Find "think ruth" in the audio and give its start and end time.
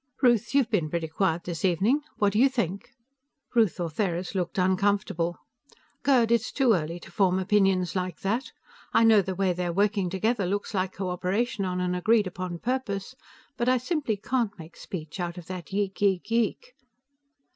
2.49-3.79